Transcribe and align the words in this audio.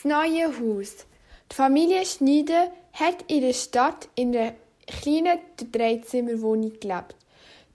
Das 0.00 0.04
neue 0.04 0.46
Haus. 0.46 1.06
Die 1.50 1.56
Familie 1.56 2.06
Schneider 2.06 2.70
hat 2.92 3.24
in 3.26 3.40
der 3.40 3.52
Stadt 3.52 4.08
in 4.14 4.36
einer 4.36 4.54
kleinen 4.86 5.40
Dreizimmerwohnung 5.72 6.78
gelebt. 6.78 7.16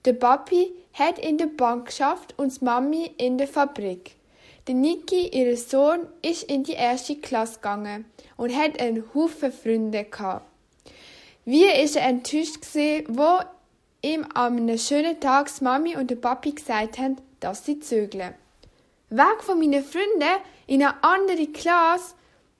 Der 0.06 0.14
Papi 0.14 0.72
hat 0.94 1.18
in 1.18 1.36
der 1.36 1.48
Bank 1.48 1.88
geschafft 1.88 2.32
und 2.38 2.58
die 2.58 2.64
Mami 2.64 3.10
in 3.18 3.36
der 3.36 3.46
Fabrik. 3.46 4.16
Der 4.66 4.74
Niki, 4.74 5.28
ihr 5.28 5.54
Sohn, 5.58 6.06
ist 6.22 6.44
in 6.44 6.64
die 6.64 6.72
erste 6.72 7.16
Klasse 7.16 7.56
gegangen 7.56 8.06
und 8.38 8.56
hat 8.56 8.80
einen 8.80 9.04
Haufen 9.12 9.52
Freunde 9.52 10.04
gehabt. 10.04 10.46
Wie 11.44 11.66
ist 11.66 11.96
er 11.96 12.08
enttäuscht 12.08 12.62
gewesen, 12.62 13.04
wo 13.18 13.40
ihm 14.00 14.24
an 14.32 14.56
einem 14.56 14.78
schönen 14.78 15.20
Tag 15.20 15.50
die 15.58 15.62
Mami 15.62 15.94
und 15.94 16.10
der 16.10 16.16
Papi 16.16 16.52
gesagt 16.52 16.96
haben, 16.96 17.16
dass 17.40 17.66
sie 17.66 17.80
zögeln. 17.80 18.34
Weg 19.16 19.42
von 19.42 19.58
meinen 19.58 19.84
Freunden 19.84 20.40
in 20.66 20.82
eine 20.82 21.02
andere 21.02 21.46
Klasse, 21.48 22.14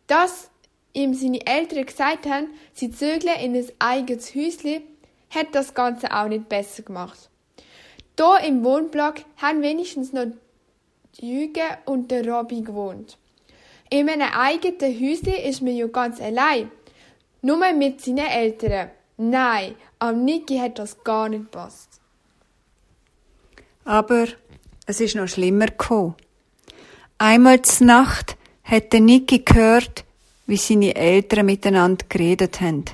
dass 0.07 0.51
ihm 0.92 1.15
seine 1.15 1.46
Eltern 1.46 1.87
gesagt 1.87 2.27
haben, 2.27 2.48
sie 2.73 2.91
zögeln 2.91 3.41
in 3.41 3.56
ein 3.56 3.66
eigenes 3.79 4.34
Häuschen, 4.34 4.82
hat 5.30 5.48
das 5.52 5.74
Ganze 5.74 6.12
auch 6.15 6.29
nicht 6.29 6.48
besser 6.48 6.82
gemacht. 6.82 7.29
Hier 8.16 8.41
im 8.46 8.65
Wohnblock 8.65 9.16
haben 9.38 9.62
wenigstens 9.62 10.12
noch 10.12 10.27
Jüge 11.20 11.79
und 11.84 12.10
der 12.10 12.27
Robby 12.27 12.62
gewohnt. 12.62 13.18
In 13.91 14.09
einem 14.09 14.32
eigenen 14.32 15.01
Häuschen 15.01 15.34
ist 15.34 15.62
man 15.62 15.74
ja 15.74 15.87
ganz 15.87 16.21
allein. 16.21 16.71
Nur 17.43 17.73
mit 17.73 18.01
seinen 18.01 18.27
Eltern. 18.27 18.91
Nein, 19.16 19.74
am 19.98 20.24
Niki 20.24 20.59
hat 20.59 20.79
das 20.79 21.02
gar 21.05 21.29
nicht 21.29 21.51
gepasst. 21.51 22.01
Aber 23.84 24.27
es 24.87 25.01
ist 25.01 25.15
noch 25.15 25.29
schlimmer 25.29 25.66
gekommen. 25.66 26.15
Einmal 27.27 27.62
zur 27.62 27.87
Nacht 27.87 28.37
hat 28.64 28.92
der 28.92 29.01
Niki 29.01 29.38
gehört, 29.38 30.05
wie 30.46 30.59
seine 30.59 30.95
Eltern 30.95 31.46
miteinander 31.46 32.05
geredet 32.06 32.60
haben. 32.60 32.85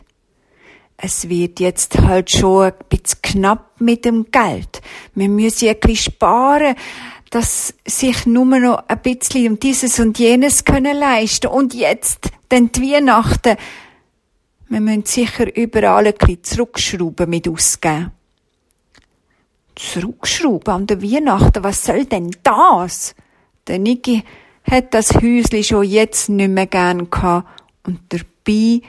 Es 0.96 1.28
wird 1.28 1.58
jetzt 1.58 1.98
halt 1.98 2.30
schon 2.30 2.66
ein 2.66 2.74
bisschen 2.88 3.22
knapp 3.22 3.80
mit 3.80 4.04
dem 4.04 4.30
Geld. 4.30 4.82
Wir 5.16 5.28
müssen 5.28 5.66
wirklich 5.66 6.02
sparen, 6.02 6.76
dass 7.30 7.74
sich 7.84 8.24
nur 8.24 8.44
noch 8.44 8.84
ein 8.86 9.02
bisschen 9.02 9.48
um 9.48 9.58
dieses 9.58 9.98
und 9.98 10.16
jenes 10.20 10.64
können 10.64 10.96
leisten. 10.96 11.48
Und 11.48 11.74
jetzt, 11.74 12.30
denn 12.52 12.70
die 12.70 12.82
Weihnachten, 12.82 13.56
wir 14.68 14.80
müssen 14.80 15.06
sicher 15.06 15.56
überall 15.56 16.06
ein 16.06 16.14
bisschen 16.14 16.44
zurückschrauben 16.44 17.28
mit 17.28 17.48
ausgeben. 17.48 18.12
Zurückschrauben 19.74 20.72
an 20.72 20.86
der 20.86 21.02
Weihnachten, 21.02 21.64
was 21.64 21.84
soll 21.84 22.04
denn 22.04 22.30
das? 22.44 23.16
Der 23.70 23.78
Niki 23.78 24.24
hat 24.68 24.92
das 24.94 25.14
Häusli 25.14 25.62
schon 25.62 25.84
jetzt 25.84 26.28
nicht 26.28 26.50
mehr 26.50 26.66
gern 26.66 27.08
gehabt 27.08 27.62
und 27.86 28.00
dabei 28.08 28.80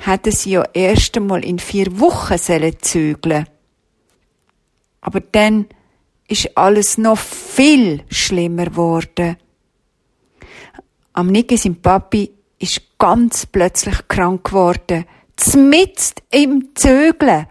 hätte 0.00 0.32
sie 0.32 0.52
ja 0.52 0.64
erst 0.72 1.14
einmal 1.18 1.44
in 1.44 1.58
vier 1.58 2.00
Wochen 2.00 2.38
zügeln 2.80 3.46
Aber 5.02 5.20
dann 5.20 5.66
ist 6.26 6.56
alles 6.56 6.96
noch 6.96 7.18
viel 7.18 8.02
schlimmer 8.08 8.64
geworden. 8.64 9.36
Am 11.12 11.26
Niki 11.26 11.58
sein 11.58 11.76
Papi 11.76 12.30
ist 12.58 12.80
ganz 12.98 13.44
plötzlich 13.44 14.08
krank 14.08 14.44
geworden, 14.44 15.04
zmitzt 15.36 16.22
im 16.30 16.70
Zögeln. 16.74 17.46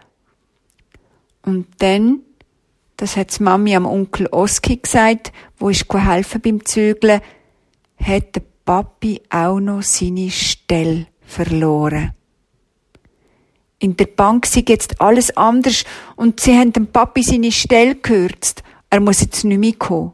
Und 1.44 1.68
dann, 1.78 2.22
das 3.00 3.16
hat 3.16 3.40
Mami 3.40 3.76
am 3.78 3.86
Onkel 3.86 4.28
Oski 4.28 4.76
gesagt, 4.76 5.32
wo 5.58 5.70
ist 5.70 5.86
helfen 5.94 6.42
beim 6.42 6.66
Zögeln, 6.66 7.22
hat 7.98 8.36
der 8.36 8.42
Papi 8.66 9.22
auch 9.30 9.62
noch 9.62 9.84
seine 9.84 10.30
Stelle 10.30 11.08
verloren. 11.22 12.12
In 13.80 13.96
der 13.96 14.08
Bank 14.08 14.46
sei 14.46 14.66
jetzt 14.68 15.00
alles 15.00 15.36
anders 15.38 15.86
und 16.18 16.42
sie 16.42 16.58
haben 16.58 16.74
dem 16.74 16.88
Papi 16.88 17.24
seine 17.24 17.54
Stelle 17.54 17.96
gekürzt. 17.96 18.64
Er 18.90 19.00
muss 19.00 19.22
jetzt 19.22 19.46
nicht 19.46 19.60
mehr 19.60 19.74
kommen. 19.74 20.12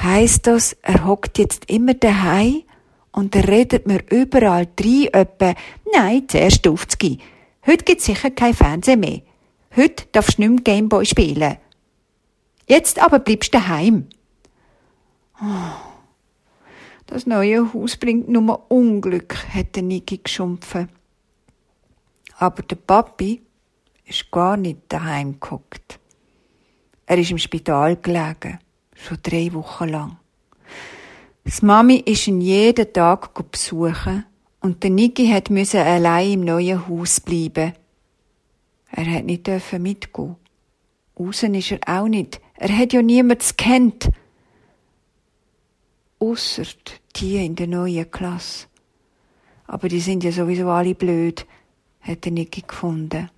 Heisst 0.00 0.46
das, 0.46 0.76
er 0.82 1.04
hockt 1.04 1.38
jetzt 1.38 1.68
immer 1.68 1.94
daheim 1.94 2.62
und 3.10 3.34
er 3.34 3.48
redet 3.48 3.88
mir 3.88 4.00
überall 4.10 4.68
drei 4.76 5.08
öppe, 5.12 5.56
nein, 5.92 6.28
zuerst 6.28 6.68
aufzugehen. 6.68 7.20
Heute 7.66 7.84
gibt's 7.84 8.04
sicher 8.04 8.30
kein 8.30 8.54
Fernsehen 8.54 9.00
mehr. 9.00 9.22
Heute 9.76 10.04
darfst 10.12 10.38
du 10.38 10.42
nicht 10.42 10.50
mehr 10.50 10.62
Gameboy 10.62 11.04
spielen. 11.04 11.56
Jetzt 12.68 13.00
aber 13.00 13.18
bleibst 13.18 13.52
du 13.52 13.58
daheim. 13.58 14.06
Oh, 15.40 15.94
das 17.06 17.26
neue 17.26 17.72
Haus 17.72 17.96
bringt 17.96 18.28
nur 18.28 18.70
Unglück, 18.70 19.36
hat 19.52 19.74
der 19.74 19.82
Niki 19.82 20.18
geschumpfen. 20.18 20.88
Aber 22.38 22.62
der 22.62 22.76
Papi 22.76 23.42
ist 24.06 24.30
gar 24.30 24.56
nicht 24.56 24.80
daheim 24.88 25.32
geguckt. 25.32 25.98
Er 27.06 27.18
ist 27.18 27.30
im 27.30 27.38
Spital 27.38 27.96
gelegen, 27.96 28.60
schon 28.94 29.18
drei 29.22 29.52
Wochen 29.52 29.88
lang. 29.88 30.16
Das 31.44 31.62
Mami 31.62 31.96
ist 31.96 32.26
ihn 32.26 32.40
jeden 32.40 32.92
Tag 32.92 33.34
besuchen 33.50 34.24
und 34.60 34.82
der 34.82 34.90
Niki 34.90 35.28
hat 35.28 35.50
müssen 35.50 35.80
allein 35.80 36.32
im 36.32 36.40
neuen 36.40 36.88
Haus 36.88 37.20
bleiben. 37.20 37.74
Er 38.96 39.12
hat 39.12 39.24
nicht 39.24 39.48
dürfen 39.48 39.82
mitgehen. 39.82 40.36
Außen 41.16 41.52
ist 41.56 41.72
er 41.72 41.80
auch 41.86 42.06
nicht. 42.06 42.40
Er 42.54 42.76
hat 42.76 42.92
ja 42.92 43.02
niemand 43.02 43.58
kennt. 43.58 44.08
Ausser 46.20 46.64
die 47.16 47.44
in 47.44 47.56
der 47.56 47.66
neuen 47.66 48.08
Klasse. 48.08 48.68
Aber 49.66 49.88
die 49.88 49.98
sind 49.98 50.22
ja 50.22 50.30
sowieso 50.30 50.68
alle 50.68 50.94
blöd, 50.94 51.44
hat 52.02 52.24
der 52.24 52.32
Niki 52.32 52.62
gefunden. 52.62 53.30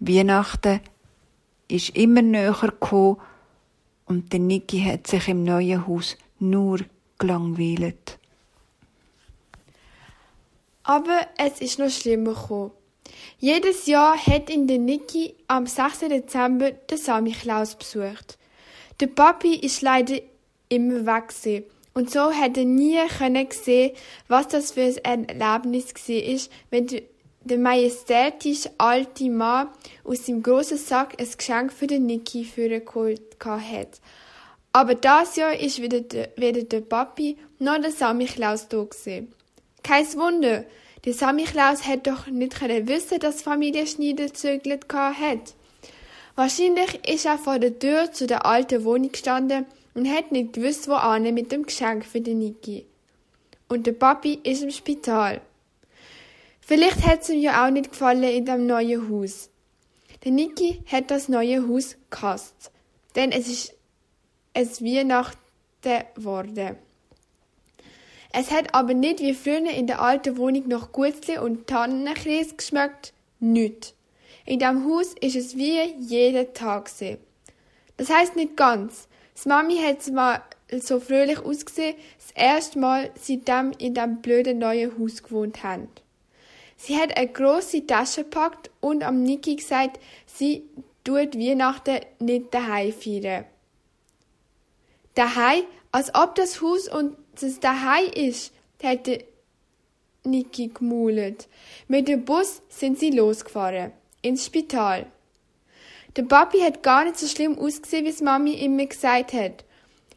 Weihnachten 0.00 0.80
ist 1.68 1.90
immer 1.90 2.22
näher 2.22 2.56
gekommen 2.60 3.18
und 4.06 4.32
der 4.32 4.40
Niki 4.40 4.80
hat 4.80 5.06
sich 5.06 5.28
im 5.28 5.44
neuen 5.44 5.86
Haus 5.86 6.16
nur 6.40 6.80
gelangweilt. 7.18 8.18
Aber 10.82 11.28
es 11.38 11.60
ist 11.60 11.78
noch 11.78 11.90
schlimmer 11.90 12.34
gekommen. 12.34 12.72
Jedes 13.44 13.86
Jahr 13.86 14.16
hat 14.16 14.50
ihn 14.50 14.68
der 14.68 14.78
Niki 14.78 15.34
am 15.48 15.66
6. 15.66 15.98
Dezember 16.08 16.70
den 16.70 16.96
Samichlaus 16.96 17.74
besucht. 17.74 18.38
Der 19.00 19.08
Papi 19.08 19.56
ist 19.56 19.82
leider 19.82 20.14
immer 20.68 21.04
weg 21.04 21.64
und 21.92 22.08
so 22.08 22.32
hat 22.32 22.56
er 22.56 22.64
nie 22.64 23.00
können 23.18 23.48
sehen, 23.50 23.96
was 24.28 24.46
das 24.46 24.70
für 24.70 24.94
ein 25.02 25.28
Erlebnis 25.28 25.92
war, 25.92 26.54
wenn 26.70 26.86
der 27.42 27.58
majestätische 27.58 28.70
alte 28.78 29.28
Mann 29.28 29.70
aus 30.04 30.24
seinem 30.24 30.44
grossen 30.44 30.78
Sack 30.78 31.20
ein 31.20 31.26
Geschenk 31.36 31.72
für 31.72 31.88
den 31.88 32.06
Niki 32.06 32.44
vorgeholt 32.44 33.22
hat. 33.44 34.00
Aber 34.72 34.94
das 34.94 35.34
Jahr 35.34 35.58
ist 35.58 35.82
weder 35.82 36.02
der, 36.02 36.28
weder 36.36 36.62
der 36.62 36.82
Papi 36.82 37.36
noch 37.58 37.80
der 37.80 37.90
Samichlaus 37.90 38.68
da. 38.68 38.86
Kein 39.82 40.06
Wunder, 40.14 40.64
der 41.04 41.14
Samichlaus 41.14 41.86
hätte 41.86 42.10
doch 42.10 42.26
nicht 42.26 42.56
können 42.56 42.86
wissen, 42.88 43.18
dass 43.18 43.42
Familie 43.42 43.86
Schneider 43.86 44.32
zögert 44.32 44.92
hat. 44.92 45.54
Wahrscheinlich 46.34 47.08
ist 47.08 47.26
er 47.26 47.38
vor 47.38 47.58
der 47.58 47.78
Tür 47.78 48.12
zu 48.12 48.26
der 48.26 48.46
alten 48.46 48.84
Wohnung 48.84 49.12
gestanden 49.12 49.66
und 49.94 50.08
hat 50.08 50.32
nicht 50.32 50.54
gewusst, 50.54 50.88
wo 50.88 50.94
ane 50.94 51.32
mit 51.32 51.52
dem 51.52 51.64
Geschenk 51.64 52.04
für 52.04 52.20
den 52.20 52.38
Niki. 52.38 52.86
Und 53.68 53.86
der 53.86 53.92
Papi 53.92 54.38
ist 54.42 54.62
im 54.62 54.70
Spital. 54.70 55.40
Vielleicht 56.60 57.06
hat 57.06 57.22
es 57.22 57.30
ihm 57.30 57.40
ja 57.40 57.66
auch 57.66 57.70
nicht 57.70 57.90
gefallen 57.90 58.22
in 58.22 58.46
dem 58.46 58.66
neuen 58.66 59.10
Haus. 59.10 59.50
Der 60.24 60.32
Niki 60.32 60.82
hat 60.86 61.10
das 61.10 61.28
neue 61.28 61.68
Haus 61.68 61.96
gehasst, 62.10 62.70
denn 63.16 63.32
es 63.32 63.48
ist 63.48 63.74
es 64.54 64.82
Weihnachten 64.82 66.04
geworden. 66.14 66.76
Es 68.32 68.50
hat 68.50 68.74
aber 68.74 68.94
nicht 68.94 69.20
wie 69.20 69.34
früher 69.34 69.70
in 69.70 69.86
der 69.86 70.00
alten 70.00 70.38
Wohnung 70.38 70.66
noch 70.68 70.92
Gutzli 70.92 71.38
und 71.38 71.66
Tannenkreis 71.66 72.56
geschmeckt, 72.56 73.12
nicht. 73.40 73.94
In 74.46 74.58
dem 74.58 74.86
Haus 74.86 75.14
ist 75.20 75.36
es 75.36 75.56
wie 75.56 75.80
jeden 75.98 76.54
Tag 76.54 76.86
gewesen. 76.86 77.18
Das 77.98 78.08
heißt 78.08 78.34
nicht 78.36 78.56
ganz. 78.56 79.06
Das 79.34 79.46
Mami 79.46 79.76
hat 79.76 80.10
mal 80.12 80.42
so 80.80 80.98
fröhlich 80.98 81.38
ausgesehen, 81.40 81.94
das 82.16 82.30
erste 82.34 82.78
Mal 82.78 83.10
seitdem 83.20 83.72
in 83.78 83.94
dem 83.94 84.22
blöden 84.22 84.58
neuen 84.58 84.98
Haus 84.98 85.22
gewohnt 85.22 85.62
haben. 85.62 85.88
Sie 86.76 86.96
hat 86.96 87.16
eine 87.16 87.28
grosse 87.28 87.86
Tasche 87.86 88.24
gepackt 88.24 88.70
und 88.80 89.04
am 89.04 89.22
Niki 89.22 89.56
gesagt, 89.56 90.00
sie 90.26 90.64
tut 91.04 91.38
Weihnachten 91.38 92.00
nicht 92.18 92.52
daheim 92.54 92.92
feiern. 92.92 93.44
Daheim, 95.14 95.64
als 95.92 96.14
ob 96.14 96.34
das 96.34 96.62
Haus 96.62 96.88
und 96.88 97.16
das 97.40 97.60
daheim 97.60 98.10
ist, 98.14 98.52
hätte 98.80 99.24
Niki 100.24 100.68
gemaulet. 100.68 101.48
Mit 101.88 102.08
dem 102.08 102.24
Bus 102.24 102.62
sind 102.68 102.98
sie 102.98 103.10
losgefahren. 103.10 103.92
Ins 104.22 104.46
Spital. 104.46 105.06
Der 106.16 106.22
Papi 106.24 106.60
hat 106.60 106.82
gar 106.82 107.04
nicht 107.04 107.18
so 107.18 107.26
schlimm 107.26 107.58
ausgesehen, 107.58 108.04
wie 108.04 108.10
es 108.10 108.20
Mami 108.20 108.52
immer 108.54 108.86
gesagt 108.86 109.32
hat. 109.32 109.64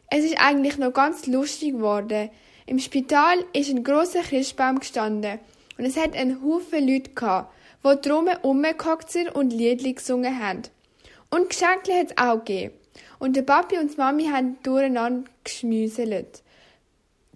Es 0.08 0.24
ist 0.24 0.38
eigentlich 0.38 0.78
noch 0.78 0.92
ganz 0.92 1.26
lustig 1.26 1.72
geworden. 1.72 2.30
Im 2.66 2.78
Spital 2.78 3.44
ist 3.52 3.70
ein 3.70 3.82
großer 3.82 4.20
Christbaum 4.22 4.78
gestanden 4.78 5.38
und 5.78 5.84
es 5.84 5.96
hat 5.96 6.14
einen 6.14 6.42
Haufen 6.42 6.86
Leute 6.86 7.10
gehabt, 7.10 7.52
die 7.84 8.00
drum 8.08 8.28
rumgehockt 8.28 9.10
sind 9.10 9.34
und 9.34 9.52
Liedli 9.52 9.94
gesungen 9.94 10.38
haben. 10.38 10.62
Und 11.30 11.50
Geschenke 11.50 11.92
hat 11.92 12.10
es 12.10 12.18
auch 12.18 12.44
gegeben. 12.44 12.74
Und 13.18 13.34
der 13.34 13.42
Papi 13.42 13.78
und 13.78 13.92
die 13.92 13.96
Mami 13.96 14.26
haben 14.28 14.58
durcheinander 14.62 15.28
geschmüselt. 15.42 16.42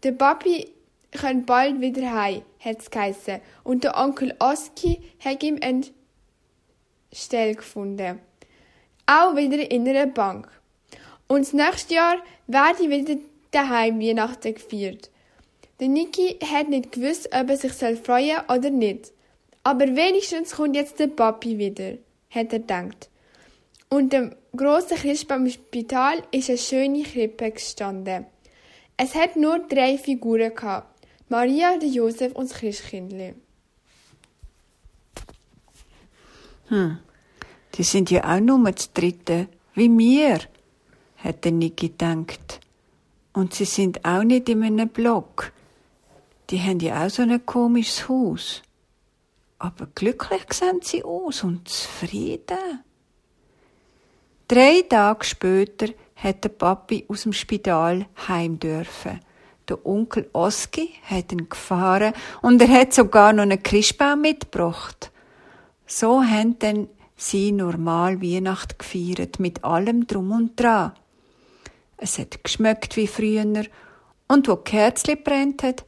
Der 0.03 0.13
Papi 0.13 0.71
kommt 1.19 1.47
bald 1.47 1.81
wieder 1.81 2.13
heim, 2.13 2.43
hat 2.59 2.81
es 2.81 2.91
geheissen. 2.91 3.41
Und 3.65 3.85
der 3.85 3.99
Onkel 3.99 4.35
Oski 4.39 5.01
hat 5.23 5.43
ihm 5.43 5.59
eine 5.61 5.83
Stelle 7.13 7.55
gefunden. 7.55 8.21
Auch 9.07 9.37
wieder 9.37 9.71
in 9.71 9.89
einer 9.89 10.07
Bank. 10.07 10.49
Und 11.29 11.41
das 11.41 11.53
nächste 11.53 11.95
Jahr 11.95 12.17
werde 12.47 12.83
ich 12.83 12.91
wieder 12.91 13.21
daheim 13.51 14.01
Weihnachten 14.01 14.55
gefeiert. 14.55 15.11
Der 15.81 15.89
Niki 15.89 16.39
hat 16.45 16.69
nicht 16.69 16.93
gewusst, 16.93 17.29
ob 17.33 17.51
er 17.51 17.57
sich 17.57 17.73
freuen 17.73 18.41
soll 18.47 18.57
oder 18.57 18.71
nicht. 18.71 19.13
Aber 19.63 19.87
wenigstens 19.87 20.53
kommt 20.53 20.77
jetzt 20.77 20.99
der 20.99 21.09
Papi 21.09 21.59
wieder, 21.59 21.99
hat 22.31 22.53
er 22.53 22.61
gedacht. 22.61 23.11
Und 23.89 24.13
dem 24.13 24.35
grossen 24.57 24.97
Christbaum 24.97 25.47
im 25.47 25.53
Spital 25.53 26.23
ist 26.31 26.49
eine 26.49 26.59
schöne 26.59 27.03
Krippe 27.03 27.51
gestanden. 27.51 28.27
Es 29.03 29.15
hat 29.15 29.35
nur 29.35 29.61
drei 29.61 29.97
Figuren 29.97 30.55
gehabt. 30.55 31.07
Maria, 31.31 31.79
der 31.79 31.89
Josef 31.89 32.35
und 32.35 32.51
das 32.51 32.59
Christkindli. 32.59 33.35
Hm, 36.69 36.99
die 37.75 37.83
sind 37.83 38.11
ja 38.11 38.23
auch 38.31 38.41
nur 38.41 38.71
das 38.71 38.93
dritte, 38.93 39.49
wie 39.73 39.89
mir, 39.89 40.41
hat 41.17 41.47
der 41.47 41.53
Niki 41.53 41.89
gedacht. 41.89 42.61
Und 43.33 43.55
sie 43.55 43.65
sind 43.65 44.05
auch 44.05 44.23
nicht 44.23 44.51
in 44.51 44.63
einem 44.65 44.91
Block. 44.91 45.51
Die 46.51 46.61
haben 46.61 46.81
ja 46.81 47.07
auch 47.07 47.09
so 47.09 47.23
ein 47.23 47.47
komisches 47.47 48.07
Haus. 48.07 48.61
Aber 49.59 49.87
glücklich 49.95 50.45
sehen 50.53 50.81
sie 50.83 51.03
aus 51.05 51.43
und 51.43 51.67
zufrieden. 51.67 52.85
Drei 54.47 54.83
Tage 54.83 55.25
später 55.25 55.87
hat 56.23 56.45
der 56.45 56.51
Papi 56.51 57.05
aus 57.09 57.23
dem 57.23 57.33
Spital 57.33 58.07
heim 58.29 58.59
dürfen. 58.59 59.21
Der 59.69 59.87
Onkel 59.87 60.29
Oski 60.33 60.91
hat 61.05 61.33
ihn 61.33 61.49
gefahren 61.49 62.13
und 62.43 62.61
er 62.61 62.69
hat 62.69 62.93
sogar 62.93 63.33
noch 63.33 63.45
einen 63.45 63.63
Christbaum 63.63 64.21
mitgebracht. 64.23 65.11
So 65.87 66.23
haben 66.23 66.59
dann 66.59 66.89
sie 67.17 67.53
normal 67.53 68.21
Weihnacht 68.21 68.79
gefeiert, 68.79 69.39
mit 69.39 69.65
allem 69.65 70.07
drum 70.07 70.33
und 70.33 70.59
dran. 70.61 70.93
Es 71.97 72.19
hat 72.19 72.43
geschmeckt 72.43 72.97
wie 72.97 73.07
früher 73.07 73.65
und 74.27 74.49
wo 74.49 74.57
Kerzli 74.57 75.17
brennt 75.17 75.63
hat, 75.63 75.85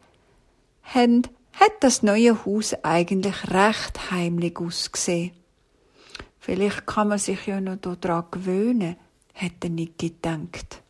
hat 0.95 1.73
das 1.81 2.03
neue 2.03 2.45
Haus 2.45 2.75
eigentlich 2.83 3.51
recht 3.51 4.11
heimlich 4.11 4.59
ausgesehen. 4.59 5.33
Vielleicht 6.39 6.87
kann 6.87 7.09
man 7.09 7.19
sich 7.19 7.47
ja 7.47 7.61
noch 7.61 7.77
daran 7.77 8.25
gewöhnen, 8.31 8.97
hat 9.35 9.63
der 9.63 9.71
Niki 9.71 10.11
gedacht. 10.11 10.82